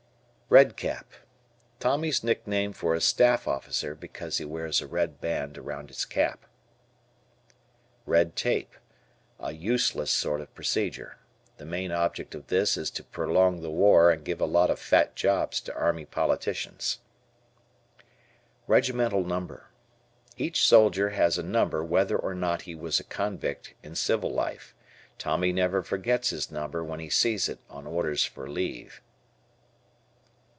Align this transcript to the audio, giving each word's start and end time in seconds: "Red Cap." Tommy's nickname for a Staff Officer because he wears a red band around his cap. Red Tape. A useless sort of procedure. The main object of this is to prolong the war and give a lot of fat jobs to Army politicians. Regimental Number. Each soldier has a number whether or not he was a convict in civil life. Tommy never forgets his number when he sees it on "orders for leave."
"Red 0.53 0.75
Cap." 0.75 1.13
Tommy's 1.79 2.25
nickname 2.25 2.73
for 2.73 2.93
a 2.93 2.99
Staff 2.99 3.47
Officer 3.47 3.95
because 3.95 4.37
he 4.37 4.43
wears 4.43 4.81
a 4.81 4.85
red 4.85 5.21
band 5.21 5.57
around 5.57 5.87
his 5.87 6.03
cap. 6.03 6.45
Red 8.05 8.35
Tape. 8.35 8.75
A 9.39 9.53
useless 9.53 10.11
sort 10.11 10.41
of 10.41 10.53
procedure. 10.53 11.17
The 11.55 11.63
main 11.65 11.93
object 11.93 12.35
of 12.35 12.47
this 12.47 12.75
is 12.75 12.91
to 12.91 13.03
prolong 13.05 13.61
the 13.61 13.71
war 13.71 14.11
and 14.11 14.25
give 14.25 14.41
a 14.41 14.45
lot 14.45 14.69
of 14.69 14.77
fat 14.77 15.15
jobs 15.15 15.61
to 15.61 15.73
Army 15.73 16.03
politicians. 16.03 16.99
Regimental 18.67 19.23
Number. 19.23 19.69
Each 20.35 20.61
soldier 20.67 21.11
has 21.11 21.37
a 21.37 21.43
number 21.43 21.81
whether 21.81 22.17
or 22.17 22.35
not 22.35 22.63
he 22.63 22.75
was 22.75 22.99
a 22.99 23.05
convict 23.05 23.73
in 23.83 23.95
civil 23.95 24.33
life. 24.33 24.75
Tommy 25.17 25.53
never 25.53 25.81
forgets 25.81 26.31
his 26.31 26.51
number 26.51 26.83
when 26.83 26.99
he 26.99 27.09
sees 27.09 27.47
it 27.47 27.59
on 27.69 27.87
"orders 27.87 28.25
for 28.25 28.49
leave." 28.49 29.01